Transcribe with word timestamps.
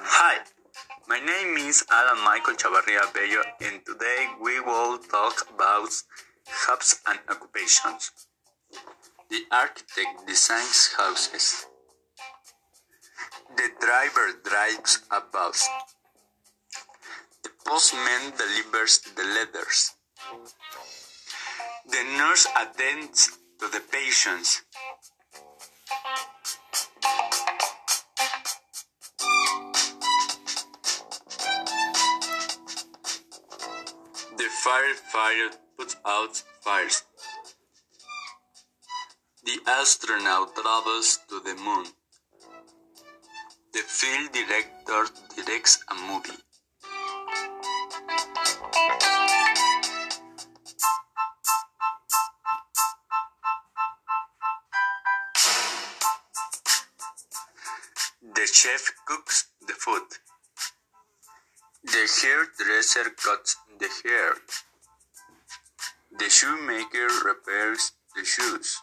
Hi, 0.00 0.40
my 1.06 1.20
name 1.20 1.58
is 1.58 1.84
Alan 1.90 2.24
Michael 2.24 2.54
Chavarria 2.54 3.12
Bello, 3.12 3.42
and 3.60 3.84
today 3.84 4.28
we 4.40 4.60
will 4.60 4.96
talk 4.96 5.46
about 5.54 5.90
jobs 6.64 7.02
and 7.06 7.18
occupations. 7.28 8.12
The 9.28 9.42
architect 9.52 10.26
designs 10.26 10.94
houses. 10.96 11.66
The 13.54 13.68
driver 13.78 14.40
drives 14.42 15.04
a 15.10 15.20
bus. 15.20 15.68
The 17.42 17.50
postman 17.66 18.32
delivers 18.38 19.00
the 19.00 19.24
letters. 19.24 19.92
The 21.84 22.04
nurse 22.16 22.46
attends 22.56 23.36
to 23.60 23.68
the 23.68 23.80
patients. 23.92 24.62
The 34.58 34.70
firefighter 34.70 35.56
puts 35.76 35.96
out 36.04 36.42
fires. 36.62 37.04
The 39.44 39.58
astronaut 39.68 40.54
travels 40.56 41.20
to 41.28 41.40
the 41.40 41.54
moon. 41.54 41.86
The 43.72 43.78
film 43.78 44.28
director 44.32 45.12
directs 45.36 45.84
a 45.88 45.94
movie. 45.94 46.42
The 58.34 58.46
chef 58.52 58.92
cooks 59.06 59.46
the 59.66 59.74
food. 59.74 60.02
The 61.84 62.08
hairdresser 62.22 63.10
cuts 63.10 63.56
the 63.78 63.88
hair. 64.04 64.34
The 66.18 66.28
shoemaker 66.28 67.06
repairs 67.24 67.92
the 68.16 68.24
shoes. 68.24 68.82